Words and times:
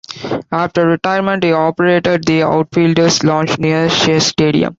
After 0.51 0.87
retirement, 0.87 1.43
he 1.43 1.51
operated 1.51 2.25
the 2.25 2.41
Outfielder's 2.41 3.23
Lounge 3.23 3.59
near 3.59 3.87
Shea 3.87 4.19
Stadium. 4.19 4.69